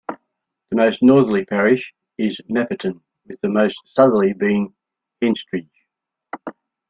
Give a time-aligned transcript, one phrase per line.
[0.71, 4.73] The most northerly parish is Mapperton with the most southerly being
[5.21, 5.69] Henstridge.